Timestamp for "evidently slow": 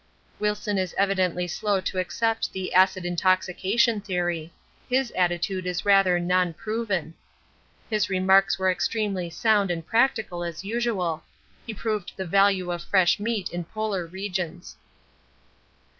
0.97-1.79